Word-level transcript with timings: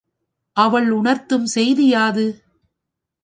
அவள் 0.57 0.89
உணர்த்தும் 0.91 1.45
செய்தி 1.45 1.85
யாது? 1.87 2.25